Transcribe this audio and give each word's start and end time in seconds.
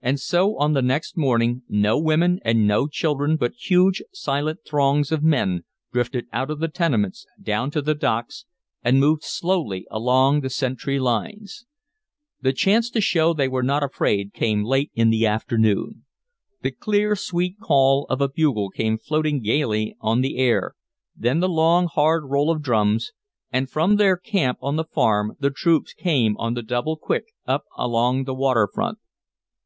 And 0.00 0.20
so 0.20 0.56
on 0.58 0.74
the 0.74 0.80
next 0.80 1.16
morning, 1.16 1.62
no 1.68 1.98
women 1.98 2.38
and 2.44 2.68
no 2.68 2.86
children 2.86 3.34
but 3.36 3.54
huge, 3.54 4.00
silent 4.12 4.60
throngs 4.64 5.10
of 5.10 5.24
men 5.24 5.64
drifted 5.92 6.26
out 6.32 6.52
of 6.52 6.60
the 6.60 6.68
tenements 6.68 7.26
down 7.42 7.72
to 7.72 7.82
the 7.82 7.96
docks 7.96 8.44
and 8.84 9.00
moved 9.00 9.24
slowly 9.24 9.88
along 9.90 10.40
the 10.42 10.50
sentry 10.50 11.00
lines. 11.00 11.66
The 12.40 12.52
chance 12.52 12.90
to 12.90 13.00
show 13.00 13.34
they 13.34 13.48
were 13.48 13.64
not 13.64 13.82
afraid 13.82 14.32
came 14.32 14.62
late 14.62 14.92
in 14.94 15.10
the 15.10 15.26
afternoon. 15.26 16.04
The 16.62 16.70
clear, 16.70 17.16
sweet 17.16 17.58
call 17.58 18.06
of 18.08 18.20
a 18.20 18.28
bugle 18.28 18.70
came 18.70 18.98
floating 18.98 19.42
gaily 19.42 19.96
on 20.00 20.20
the 20.20 20.38
air, 20.38 20.76
then 21.16 21.40
the 21.40 21.48
long, 21.48 21.88
hard 21.88 22.22
roll 22.30 22.52
of 22.52 22.62
drums, 22.62 23.10
and 23.52 23.68
from 23.68 23.96
their 23.96 24.16
camp 24.16 24.58
on 24.62 24.76
the 24.76 24.84
Farm 24.84 25.32
the 25.40 25.50
troops 25.50 25.92
came 25.92 26.36
on 26.36 26.54
the 26.54 26.62
double 26.62 26.96
quick 26.96 27.24
up 27.48 27.64
along 27.76 28.24
the 28.26 28.34
waterfront. 28.34 28.98